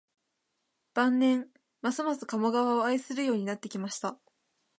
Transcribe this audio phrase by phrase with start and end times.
[0.95, 1.47] 晩年、
[1.83, 4.17] ますます加茂川を愛するようになってきました